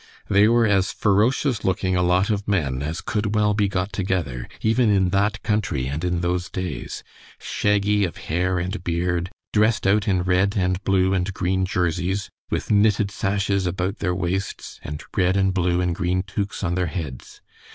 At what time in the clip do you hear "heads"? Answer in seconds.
16.87-17.41